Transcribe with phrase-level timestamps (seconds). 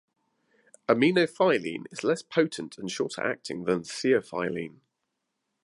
[0.89, 4.79] Aminophylline is less potent and shorter-acting than theophylline.